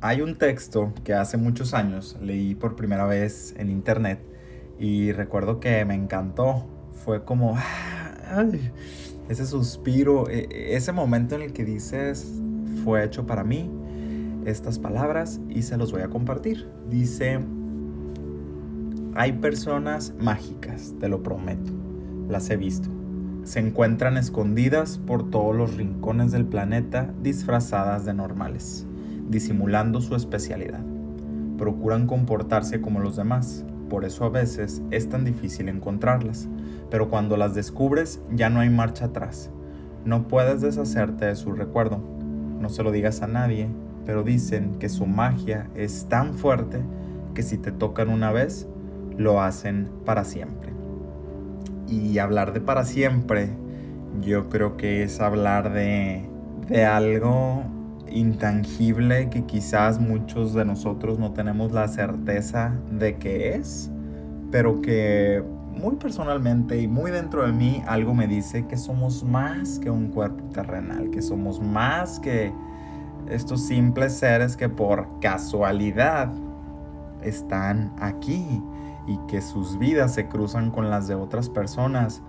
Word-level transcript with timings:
Hay 0.00 0.20
un 0.20 0.36
texto 0.36 0.92
que 1.02 1.14
hace 1.14 1.36
muchos 1.36 1.72
años 1.72 2.16
leí 2.20 2.54
por 2.54 2.76
primera 2.76 3.06
vez 3.06 3.54
en 3.56 3.70
internet 3.70 4.20
y 4.78 5.12
recuerdo 5.12 5.60
que 5.60 5.84
me 5.84 5.94
encantó. 5.94 6.66
Fue 6.92 7.24
como 7.24 7.56
ese 9.28 9.46
suspiro, 9.46 10.28
e, 10.28 10.46
e, 10.50 10.76
ese 10.76 10.92
momento 10.92 11.34
en 11.34 11.42
el 11.42 11.52
que 11.52 11.64
dices, 11.64 12.40
fue 12.84 13.04
hecho 13.04 13.26
para 13.26 13.44
mí 13.44 13.70
estas 14.44 14.78
palabras 14.78 15.40
y 15.48 15.62
se 15.62 15.76
los 15.76 15.90
voy 15.90 16.02
a 16.02 16.08
compartir. 16.08 16.68
Dice, 16.90 17.40
hay 19.14 19.32
personas 19.32 20.12
mágicas, 20.18 20.94
te 21.00 21.08
lo 21.08 21.22
prometo, 21.22 21.72
las 22.28 22.50
he 22.50 22.56
visto. 22.56 22.90
Se 23.44 23.60
encuentran 23.60 24.16
escondidas 24.16 24.98
por 24.98 25.30
todos 25.30 25.54
los 25.54 25.76
rincones 25.76 26.32
del 26.32 26.46
planeta 26.46 27.12
disfrazadas 27.22 28.04
de 28.04 28.14
normales 28.14 28.86
disimulando 29.28 30.00
su 30.00 30.14
especialidad. 30.14 30.80
Procuran 31.58 32.06
comportarse 32.06 32.80
como 32.80 33.00
los 33.00 33.16
demás, 33.16 33.64
por 33.88 34.04
eso 34.04 34.24
a 34.24 34.30
veces 34.30 34.82
es 34.90 35.08
tan 35.08 35.24
difícil 35.24 35.68
encontrarlas, 35.68 36.48
pero 36.90 37.10
cuando 37.10 37.36
las 37.36 37.54
descubres 37.54 38.20
ya 38.32 38.50
no 38.50 38.60
hay 38.60 38.70
marcha 38.70 39.06
atrás. 39.06 39.50
No 40.04 40.28
puedes 40.28 40.60
deshacerte 40.60 41.26
de 41.26 41.36
su 41.36 41.52
recuerdo. 41.52 42.00
No 42.60 42.68
se 42.68 42.82
lo 42.82 42.92
digas 42.92 43.22
a 43.22 43.26
nadie, 43.26 43.68
pero 44.04 44.22
dicen 44.22 44.76
que 44.78 44.88
su 44.88 45.06
magia 45.06 45.68
es 45.74 46.06
tan 46.08 46.34
fuerte 46.34 46.80
que 47.34 47.42
si 47.42 47.58
te 47.58 47.72
tocan 47.72 48.08
una 48.08 48.32
vez, 48.32 48.66
lo 49.16 49.40
hacen 49.40 49.88
para 50.04 50.24
siempre. 50.24 50.72
Y 51.88 52.18
hablar 52.18 52.52
de 52.52 52.60
para 52.60 52.84
siempre, 52.84 53.50
yo 54.20 54.48
creo 54.48 54.76
que 54.76 55.02
es 55.02 55.20
hablar 55.20 55.72
de, 55.72 56.28
de 56.68 56.84
algo 56.84 57.62
intangible 58.14 59.28
que 59.28 59.44
quizás 59.44 59.98
muchos 59.98 60.54
de 60.54 60.64
nosotros 60.64 61.18
no 61.18 61.32
tenemos 61.32 61.72
la 61.72 61.88
certeza 61.88 62.72
de 62.90 63.16
que 63.18 63.54
es, 63.56 63.90
pero 64.50 64.80
que 64.80 65.42
muy 65.76 65.96
personalmente 65.96 66.80
y 66.80 66.86
muy 66.86 67.10
dentro 67.10 67.44
de 67.44 67.52
mí 67.52 67.82
algo 67.86 68.14
me 68.14 68.28
dice 68.28 68.66
que 68.66 68.76
somos 68.76 69.24
más 69.24 69.78
que 69.80 69.90
un 69.90 70.08
cuerpo 70.08 70.44
terrenal, 70.50 71.10
que 71.10 71.20
somos 71.20 71.60
más 71.60 72.20
que 72.20 72.52
estos 73.28 73.66
simples 73.66 74.12
seres 74.12 74.56
que 74.56 74.68
por 74.68 75.08
casualidad 75.20 76.32
están 77.22 77.92
aquí 77.98 78.62
y 79.06 79.18
que 79.26 79.40
sus 79.40 79.78
vidas 79.78 80.14
se 80.14 80.28
cruzan 80.28 80.70
con 80.70 80.88
las 80.88 81.08
de 81.08 81.14
otras 81.14 81.48
personas. 81.48 82.22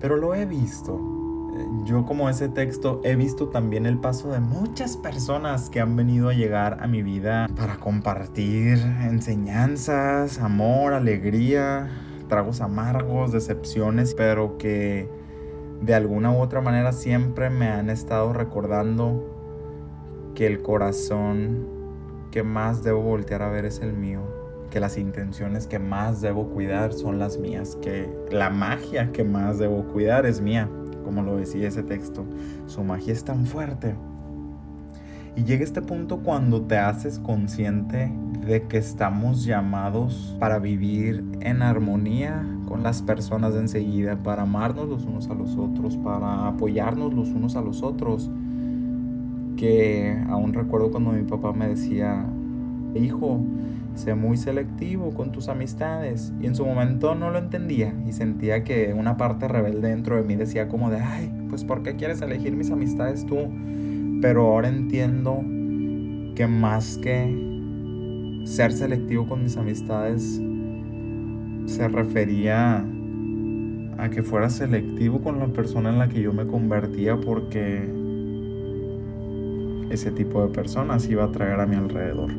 Pero 0.00 0.16
lo 0.16 0.34
he 0.34 0.44
visto, 0.44 1.00
yo 1.84 2.04
como 2.04 2.28
ese 2.28 2.48
texto 2.48 3.00
he 3.04 3.16
visto 3.16 3.48
también 3.48 3.86
el 3.86 3.98
paso 3.98 4.30
de 4.30 4.40
muchas 4.40 4.96
personas 4.96 5.70
que 5.70 5.80
han 5.80 5.96
venido 5.96 6.28
a 6.28 6.34
llegar 6.34 6.78
a 6.80 6.86
mi 6.86 7.02
vida 7.02 7.48
para 7.56 7.76
compartir 7.76 8.78
enseñanzas, 9.02 10.38
amor, 10.38 10.92
alegría, 10.92 11.90
tragos 12.28 12.60
amargos, 12.60 13.32
decepciones, 13.32 14.14
pero 14.14 14.58
que 14.58 15.08
de 15.80 15.94
alguna 15.94 16.30
u 16.32 16.36
otra 16.36 16.60
manera 16.60 16.92
siempre 16.92 17.50
me 17.50 17.68
han 17.68 17.90
estado 17.90 18.32
recordando 18.32 19.24
que 20.34 20.46
el 20.46 20.62
corazón 20.62 21.66
que 22.30 22.42
más 22.42 22.84
debo 22.84 23.02
voltear 23.02 23.42
a 23.42 23.48
ver 23.48 23.64
es 23.64 23.80
el 23.80 23.92
mío, 23.92 24.20
que 24.70 24.78
las 24.78 24.96
intenciones 24.96 25.66
que 25.66 25.80
más 25.80 26.20
debo 26.20 26.50
cuidar 26.50 26.92
son 26.92 27.18
las 27.18 27.38
mías, 27.38 27.76
que 27.82 28.08
la 28.30 28.50
magia 28.50 29.10
que 29.10 29.24
más 29.24 29.58
debo 29.58 29.84
cuidar 29.88 30.26
es 30.26 30.40
mía 30.40 30.68
como 31.10 31.22
lo 31.22 31.36
decía 31.38 31.66
ese 31.66 31.82
texto. 31.82 32.24
Su 32.68 32.84
magia 32.84 33.12
es 33.12 33.24
tan 33.24 33.44
fuerte. 33.44 33.96
Y 35.34 35.42
llega 35.42 35.64
este 35.64 35.82
punto 35.82 36.18
cuando 36.18 36.62
te 36.62 36.78
haces 36.78 37.18
consciente 37.18 38.12
de 38.46 38.68
que 38.68 38.78
estamos 38.78 39.44
llamados 39.44 40.36
para 40.38 40.60
vivir 40.60 41.24
en 41.40 41.62
armonía 41.62 42.46
con 42.68 42.84
las 42.84 43.02
personas 43.02 43.54
de 43.54 43.60
enseguida, 43.60 44.22
para 44.22 44.42
amarnos 44.42 44.88
los 44.88 45.04
unos 45.04 45.28
a 45.28 45.34
los 45.34 45.56
otros, 45.56 45.96
para 45.96 46.46
apoyarnos 46.46 47.12
los 47.12 47.30
unos 47.30 47.56
a 47.56 47.60
los 47.60 47.82
otros. 47.82 48.30
Que 49.56 50.16
aún 50.28 50.52
recuerdo 50.52 50.92
cuando 50.92 51.10
mi 51.10 51.24
papá 51.24 51.52
me 51.52 51.66
decía, 51.66 52.24
hijo, 52.94 53.40
sé 53.94 54.14
muy 54.14 54.36
selectivo 54.36 55.12
con 55.12 55.32
tus 55.32 55.48
amistades. 55.48 56.32
Y 56.40 56.46
en 56.46 56.54
su 56.54 56.64
momento 56.64 57.14
no 57.14 57.30
lo 57.30 57.38
entendía 57.38 57.94
y 58.06 58.12
sentía 58.12 58.64
que 58.64 58.94
una 58.94 59.16
parte 59.16 59.48
rebelde 59.48 59.88
dentro 59.88 60.16
de 60.16 60.22
mí 60.22 60.36
decía 60.36 60.68
como 60.68 60.90
de, 60.90 60.98
ay, 60.98 61.32
pues 61.48 61.64
¿por 61.64 61.82
qué 61.82 61.96
quieres 61.96 62.20
elegir 62.22 62.56
mis 62.56 62.70
amistades 62.70 63.26
tú? 63.26 63.48
Pero 64.20 64.46
ahora 64.46 64.68
entiendo 64.68 65.42
que 66.34 66.46
más 66.46 66.98
que 66.98 67.50
ser 68.44 68.72
selectivo 68.72 69.28
con 69.28 69.42
mis 69.42 69.56
amistades, 69.56 70.40
se 71.66 71.88
refería 71.88 72.84
a 73.98 74.10
que 74.10 74.22
fuera 74.22 74.48
selectivo 74.48 75.20
con 75.20 75.38
la 75.38 75.48
persona 75.48 75.90
en 75.90 75.98
la 75.98 76.08
que 76.08 76.22
yo 76.22 76.32
me 76.32 76.46
convertía 76.46 77.20
porque 77.20 77.88
ese 79.90 80.10
tipo 80.12 80.46
de 80.46 80.52
personas 80.54 81.08
iba 81.08 81.24
a 81.24 81.32
traer 81.32 81.60
a 81.60 81.66
mi 81.66 81.76
alrededor. 81.76 82.30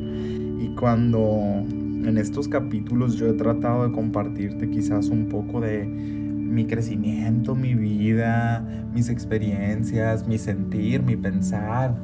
Y 0.62 0.68
cuando 0.76 1.26
en 1.66 2.16
estos 2.18 2.46
capítulos 2.46 3.16
yo 3.16 3.26
he 3.26 3.32
tratado 3.32 3.84
de 3.84 3.92
compartirte 3.92 4.70
quizás 4.70 5.08
un 5.08 5.28
poco 5.28 5.60
de 5.60 5.84
mi 5.84 6.66
crecimiento, 6.66 7.56
mi 7.56 7.74
vida, 7.74 8.60
mis 8.94 9.08
experiencias, 9.08 10.28
mi 10.28 10.38
sentir, 10.38 11.02
mi 11.02 11.16
pensar, 11.16 11.96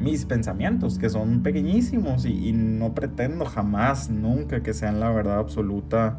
mis 0.00 0.24
pensamientos, 0.24 0.98
que 0.98 1.08
son 1.10 1.44
pequeñísimos 1.44 2.24
y, 2.24 2.48
y, 2.48 2.52
no 2.52 2.92
pretendo 2.92 3.44
jamás, 3.44 4.10
nunca 4.10 4.64
que 4.64 4.74
sean 4.74 4.98
la 4.98 5.12
verdad 5.12 5.38
absoluta. 5.38 6.18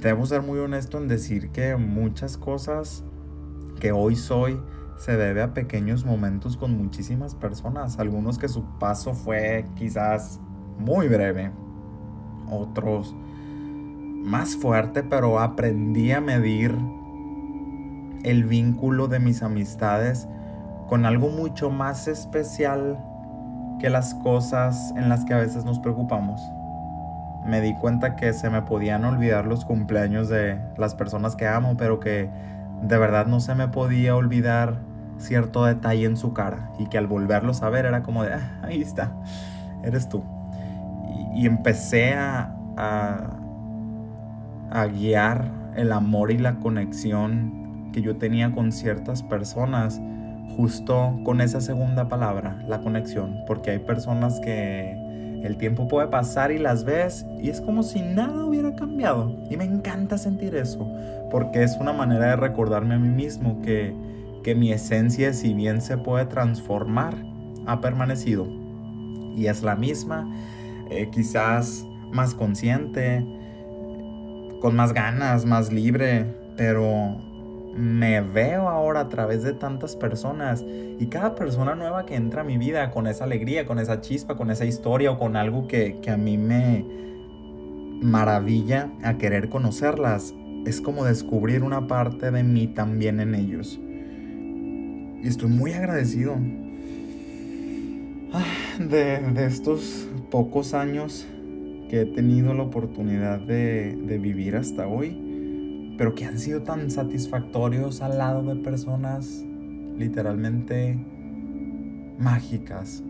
Debo 0.00 0.24
ser 0.24 0.40
muy 0.40 0.60
honesto 0.60 0.96
en 0.96 1.08
decir 1.08 1.50
que 1.50 1.76
muchas 1.76 2.38
cosas 2.38 3.04
que 3.80 3.92
hoy 3.92 4.16
soy 4.16 4.58
se 5.00 5.16
debe 5.16 5.40
a 5.40 5.54
pequeños 5.54 6.04
momentos 6.04 6.58
con 6.58 6.76
muchísimas 6.76 7.34
personas. 7.34 7.98
Algunos 7.98 8.38
que 8.38 8.48
su 8.48 8.64
paso 8.78 9.14
fue 9.14 9.64
quizás 9.74 10.38
muy 10.78 11.08
breve, 11.08 11.50
otros 12.50 13.16
más 14.22 14.56
fuerte, 14.56 15.02
pero 15.02 15.40
aprendí 15.40 16.12
a 16.12 16.20
medir 16.20 16.76
el 18.24 18.44
vínculo 18.44 19.08
de 19.08 19.20
mis 19.20 19.42
amistades 19.42 20.28
con 20.86 21.06
algo 21.06 21.30
mucho 21.30 21.70
más 21.70 22.06
especial 22.06 23.02
que 23.80 23.88
las 23.88 24.12
cosas 24.16 24.92
en 24.98 25.08
las 25.08 25.24
que 25.24 25.32
a 25.32 25.38
veces 25.38 25.64
nos 25.64 25.78
preocupamos. 25.78 26.42
Me 27.46 27.62
di 27.62 27.74
cuenta 27.74 28.16
que 28.16 28.34
se 28.34 28.50
me 28.50 28.60
podían 28.60 29.06
olvidar 29.06 29.46
los 29.46 29.64
cumpleaños 29.64 30.28
de 30.28 30.60
las 30.76 30.94
personas 30.94 31.36
que 31.36 31.46
amo, 31.46 31.78
pero 31.78 32.00
que 32.00 32.28
de 32.82 32.98
verdad 32.98 33.24
no 33.24 33.40
se 33.40 33.54
me 33.54 33.68
podía 33.68 34.14
olvidar 34.14 34.89
cierto 35.20 35.64
detalle 35.64 36.06
en 36.06 36.16
su 36.16 36.32
cara 36.32 36.70
y 36.78 36.86
que 36.86 36.98
al 36.98 37.06
volverlo 37.06 37.52
a 37.60 37.68
ver 37.68 37.86
era 37.86 38.02
como 38.02 38.24
de, 38.24 38.34
ah, 38.34 38.60
ahí 38.62 38.80
está, 38.80 39.12
eres 39.84 40.08
tú. 40.08 40.24
Y, 41.34 41.46
empecé 41.46 42.14
a, 42.14 42.54
a 44.70 44.86
guiar 44.86 45.50
el 45.76 45.92
amor 45.92 46.30
y 46.30 46.38
la 46.38 46.56
conexión 46.56 47.90
que 47.92 48.02
yo 48.02 48.16
tenía 48.16 48.52
con 48.52 48.72
ciertas 48.72 49.22
personas 49.22 50.00
justo 50.56 51.18
con 51.24 51.40
esa 51.40 51.60
segunda 51.60 52.08
palabra, 52.08 52.62
la 52.66 52.80
conexión, 52.80 53.36
porque 53.46 53.70
hay 53.70 53.78
personas 53.78 54.40
que 54.40 54.92
el 55.42 55.56
tiempo 55.56 55.88
puede 55.88 56.08
pasar 56.08 56.52
y 56.52 56.58
las 56.58 56.84
ves 56.84 57.26
y 57.40 57.48
es 57.48 57.60
como 57.60 57.82
si 57.82 58.02
nada 58.02 58.44
hubiera 58.44 58.74
cambiado. 58.74 59.36
Y 59.48 59.56
me 59.56 59.64
encanta 59.64 60.18
sentir 60.18 60.54
eso, 60.54 60.86
porque 61.30 61.62
es 61.62 61.76
una 61.80 61.92
manera 61.92 62.26
de 62.26 62.36
recordarme 62.36 62.94
a 62.94 62.98
mí 62.98 63.08
mismo 63.08 63.60
que 63.62 63.94
que 64.42 64.54
mi 64.54 64.72
esencia, 64.72 65.32
si 65.32 65.54
bien 65.54 65.80
se 65.80 65.98
puede 65.98 66.26
transformar, 66.26 67.16
ha 67.66 67.80
permanecido. 67.80 68.46
Y 69.36 69.46
es 69.46 69.62
la 69.62 69.76
misma, 69.76 70.28
eh, 70.90 71.08
quizás 71.12 71.86
más 72.12 72.34
consciente, 72.34 73.24
con 74.60 74.76
más 74.76 74.92
ganas, 74.92 75.46
más 75.46 75.72
libre, 75.72 76.26
pero 76.56 77.16
me 77.74 78.20
veo 78.20 78.68
ahora 78.68 79.00
a 79.00 79.08
través 79.08 79.42
de 79.42 79.52
tantas 79.52 79.96
personas 79.96 80.62
y 80.62 81.06
cada 81.06 81.34
persona 81.34 81.74
nueva 81.74 82.04
que 82.04 82.16
entra 82.16 82.42
a 82.42 82.44
mi 82.44 82.58
vida 82.58 82.90
con 82.90 83.06
esa 83.06 83.24
alegría, 83.24 83.66
con 83.66 83.78
esa 83.78 84.00
chispa, 84.00 84.36
con 84.36 84.50
esa 84.50 84.64
historia 84.64 85.12
o 85.12 85.18
con 85.18 85.36
algo 85.36 85.66
que, 85.68 86.00
que 86.02 86.10
a 86.10 86.16
mí 86.16 86.36
me 86.36 86.84
maravilla 88.02 88.90
a 89.02 89.18
querer 89.18 89.48
conocerlas, 89.48 90.34
es 90.66 90.80
como 90.80 91.04
descubrir 91.04 91.62
una 91.62 91.86
parte 91.86 92.30
de 92.30 92.42
mí 92.42 92.66
también 92.66 93.20
en 93.20 93.34
ellos. 93.34 93.80
Y 95.22 95.28
estoy 95.28 95.50
muy 95.50 95.72
agradecido 95.72 96.36
ah, 98.32 98.44
de, 98.78 99.44
estos 99.44 100.08
pocos 100.30 100.72
años 100.74 101.26
que 101.88 102.02
he 102.02 102.06
tenido 102.06 102.54
la 102.54 102.62
oportunidad 102.62 103.40
de, 103.40 103.96
de 103.96 104.18
vivir 104.18 104.56
hasta 104.56 104.86
hoy, 104.86 105.94
pero 105.98 106.14
que 106.14 106.24
han 106.24 106.38
sido 106.38 106.62
tan 106.62 106.90
satisfactorios 106.90 108.00
al 108.00 108.18
lado 108.18 108.42
de 108.54 108.62
personas 108.62 109.44
literalmente 109.98 110.96
mágicas, 112.18 113.02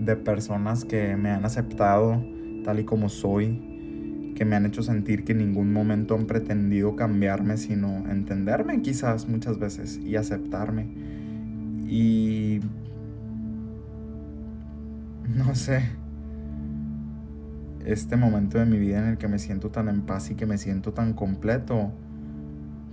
de 0.00 0.16
personas 0.16 0.84
que 0.84 1.16
me 1.16 1.30
han 1.30 1.44
aceptado 1.44 2.20
tal 2.64 2.80
y 2.80 2.84
como 2.84 3.08
soy, 3.08 4.32
que 4.34 4.44
me 4.44 4.56
han 4.56 4.66
hecho 4.66 4.82
sentir 4.82 5.24
que 5.24 5.32
en 5.32 5.38
ningún 5.38 5.72
momento 5.72 6.16
han 6.16 6.26
pretendido 6.26 6.96
cambiarme, 6.96 7.56
sino 7.56 8.10
entenderme 8.10 8.82
quizás 8.82 9.28
muchas 9.28 9.58
veces 9.58 10.00
y 10.04 10.16
aceptarme. 10.16 10.88
Y... 11.86 12.60
no 15.34 15.54
sé, 15.54 15.90
este 17.84 18.16
momento 18.16 18.58
de 18.58 18.66
mi 18.66 18.78
vida 18.78 18.98
en 18.98 19.08
el 19.08 19.18
que 19.18 19.28
me 19.28 19.38
siento 19.38 19.70
tan 19.70 19.88
en 19.88 20.02
paz 20.02 20.30
y 20.30 20.34
que 20.34 20.46
me 20.46 20.58
siento 20.58 20.92
tan 20.92 21.12
completo, 21.12 21.90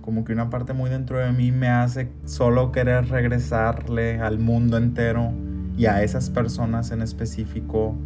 como 0.02 0.24
que 0.24 0.32
una 0.32 0.50
parte 0.50 0.72
muy 0.72 0.90
dentro 0.90 1.18
de 1.18 1.32
mí 1.32 1.52
me 1.52 1.68
hace 1.68 2.10
solo 2.24 2.72
querer 2.72 3.08
regresarle 3.08 4.20
al 4.20 4.38
mundo 4.38 4.76
entero 4.76 5.32
y 5.76 5.86
a 5.86 6.02
esas 6.02 6.28
personas 6.30 6.90
en 6.90 7.02
específico 7.02 7.96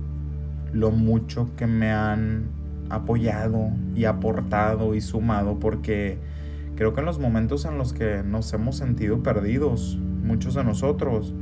lo 0.72 0.90
mucho 0.90 1.50
que 1.56 1.66
me 1.66 1.90
han 1.90 2.44
apoyado 2.90 3.70
y 3.94 4.04
aportado 4.04 4.94
y 4.94 5.00
sumado 5.00 5.58
porque 5.58 6.18
creo 6.76 6.92
que 6.92 7.00
en 7.00 7.06
los 7.06 7.18
momentos 7.18 7.64
en 7.64 7.78
los 7.78 7.92
que 7.92 8.22
nos 8.22 8.52
hemos 8.52 8.76
sentido 8.76 9.22
perdidos, 9.22 9.98
muchos 10.26 10.54
de 10.54 10.64
nosotros, 10.64 11.34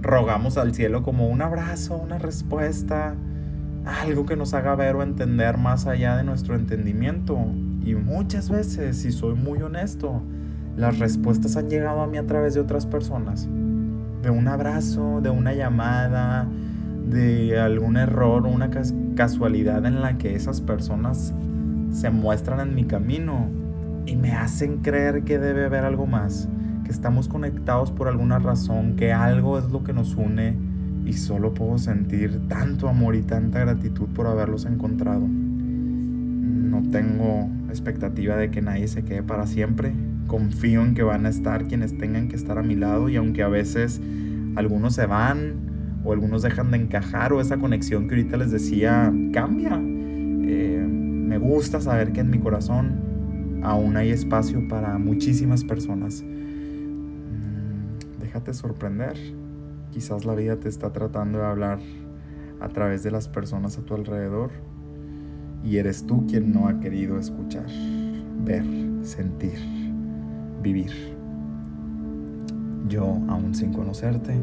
rogamos 0.00 0.56
al 0.56 0.74
cielo 0.74 1.02
como 1.02 1.28
un 1.28 1.42
abrazo, 1.42 1.96
una 1.96 2.18
respuesta, 2.18 3.14
algo 3.84 4.26
que 4.26 4.36
nos 4.36 4.54
haga 4.54 4.74
ver 4.74 4.96
o 4.96 5.02
entender 5.02 5.58
más 5.58 5.86
allá 5.86 6.16
de 6.16 6.24
nuestro 6.24 6.54
entendimiento. 6.54 7.38
Y 7.84 7.94
muchas 7.94 8.50
veces, 8.50 8.98
si 8.98 9.12
soy 9.12 9.34
muy 9.34 9.62
honesto, 9.62 10.22
las 10.76 10.98
respuestas 10.98 11.56
han 11.56 11.68
llegado 11.68 12.00
a 12.00 12.06
mí 12.06 12.18
a 12.18 12.26
través 12.26 12.54
de 12.54 12.60
otras 12.60 12.86
personas. 12.86 13.48
De 14.22 14.30
un 14.30 14.48
abrazo, 14.48 15.20
de 15.20 15.30
una 15.30 15.54
llamada, 15.54 16.48
de 17.08 17.58
algún 17.58 17.96
error 17.96 18.46
o 18.46 18.50
una 18.50 18.70
casualidad 19.14 19.84
en 19.86 20.02
la 20.02 20.18
que 20.18 20.34
esas 20.34 20.60
personas 20.60 21.32
se 21.90 22.10
muestran 22.10 22.60
en 22.60 22.74
mi 22.74 22.84
camino 22.84 23.48
y 24.04 24.16
me 24.16 24.32
hacen 24.32 24.78
creer 24.78 25.22
que 25.22 25.38
debe 25.38 25.66
haber 25.66 25.84
algo 25.84 26.06
más, 26.06 26.48
que 26.86 26.92
estamos 26.92 27.26
conectados 27.26 27.90
por 27.90 28.06
alguna 28.06 28.38
razón, 28.38 28.94
que 28.94 29.12
algo 29.12 29.58
es 29.58 29.64
lo 29.70 29.82
que 29.82 29.92
nos 29.92 30.14
une 30.14 30.54
y 31.04 31.14
solo 31.14 31.52
puedo 31.52 31.78
sentir 31.78 32.46
tanto 32.46 32.88
amor 32.88 33.16
y 33.16 33.22
tanta 33.22 33.58
gratitud 33.58 34.06
por 34.14 34.28
haberlos 34.28 34.66
encontrado. 34.66 35.26
No 35.26 36.82
tengo 36.92 37.48
expectativa 37.68 38.36
de 38.36 38.52
que 38.52 38.62
nadie 38.62 38.86
se 38.86 39.04
quede 39.04 39.24
para 39.24 39.48
siempre. 39.48 39.94
Confío 40.28 40.82
en 40.82 40.94
que 40.94 41.02
van 41.02 41.26
a 41.26 41.28
estar 41.28 41.66
quienes 41.66 41.98
tengan 41.98 42.28
que 42.28 42.36
estar 42.36 42.56
a 42.56 42.62
mi 42.62 42.76
lado 42.76 43.08
y 43.08 43.16
aunque 43.16 43.42
a 43.42 43.48
veces 43.48 44.00
algunos 44.54 44.94
se 44.94 45.06
van 45.06 45.54
o 46.04 46.12
algunos 46.12 46.42
dejan 46.42 46.70
de 46.70 46.78
encajar 46.78 47.32
o 47.32 47.40
esa 47.40 47.56
conexión 47.56 48.06
que 48.06 48.14
ahorita 48.14 48.36
les 48.36 48.52
decía 48.52 49.12
cambia, 49.32 49.80
eh, 49.82 50.86
me 50.88 51.38
gusta 51.38 51.80
saber 51.80 52.12
que 52.12 52.20
en 52.20 52.30
mi 52.30 52.38
corazón 52.38 53.60
aún 53.64 53.96
hay 53.96 54.10
espacio 54.10 54.68
para 54.68 54.98
muchísimas 54.98 55.64
personas. 55.64 56.24
Déjate 58.36 58.52
sorprender. 58.52 59.16
Quizás 59.92 60.26
la 60.26 60.34
vida 60.34 60.60
te 60.60 60.68
está 60.68 60.92
tratando 60.92 61.38
de 61.38 61.46
hablar 61.46 61.78
a 62.60 62.68
través 62.68 63.02
de 63.02 63.10
las 63.10 63.28
personas 63.28 63.78
a 63.78 63.82
tu 63.82 63.94
alrededor 63.94 64.50
y 65.64 65.78
eres 65.78 66.06
tú 66.06 66.26
quien 66.26 66.52
no 66.52 66.68
ha 66.68 66.78
querido 66.78 67.18
escuchar, 67.18 67.64
ver, 68.44 68.62
sentir, 69.00 69.58
vivir. 70.60 71.16
Yo, 72.86 73.06
aún 73.26 73.54
sin 73.54 73.72
conocerte, 73.72 74.38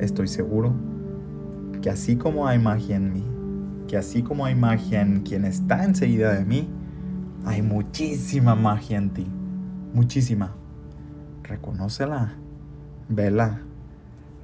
estoy 0.00 0.28
seguro 0.28 0.74
que 1.80 1.88
así 1.88 2.16
como 2.16 2.46
hay 2.46 2.58
magia 2.58 2.96
en 2.96 3.10
mí, 3.10 3.24
que 3.88 3.96
así 3.96 4.22
como 4.22 4.44
hay 4.44 4.54
magia 4.54 5.00
en 5.00 5.20
quien 5.22 5.46
está 5.46 5.82
enseguida 5.84 6.34
de 6.34 6.44
mí, 6.44 6.68
hay 7.46 7.62
muchísima 7.62 8.54
magia 8.54 8.98
en 8.98 9.08
ti, 9.14 9.26
muchísima. 9.94 10.54
Reconócela, 11.42 12.43
vela 13.08 13.60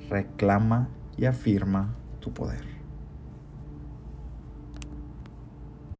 reclama 0.08 0.88
y 1.16 1.26
afirma 1.26 1.94
tu 2.20 2.32
poder. 2.32 2.79